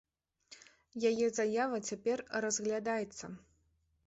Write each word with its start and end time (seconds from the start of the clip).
Яе 1.09 1.27
заява 1.39 1.77
цяпер 1.91 2.17
разглядаецца. 2.47 3.25